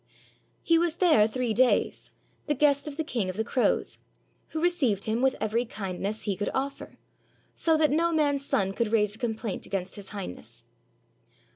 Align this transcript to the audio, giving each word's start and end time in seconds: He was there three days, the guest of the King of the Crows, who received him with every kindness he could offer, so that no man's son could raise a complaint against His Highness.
He 0.63 0.79
was 0.79 0.95
there 0.95 1.27
three 1.27 1.53
days, 1.53 2.09
the 2.47 2.55
guest 2.55 2.87
of 2.87 2.97
the 2.97 3.03
King 3.03 3.29
of 3.29 3.37
the 3.37 3.43
Crows, 3.43 3.99
who 4.47 4.59
received 4.59 5.03
him 5.03 5.21
with 5.21 5.35
every 5.39 5.63
kindness 5.63 6.23
he 6.23 6.35
could 6.35 6.49
offer, 6.55 6.97
so 7.53 7.77
that 7.77 7.91
no 7.91 8.11
man's 8.11 8.43
son 8.43 8.73
could 8.73 8.91
raise 8.91 9.13
a 9.13 9.19
complaint 9.19 9.67
against 9.67 9.97
His 9.97 10.09
Highness. 10.09 10.63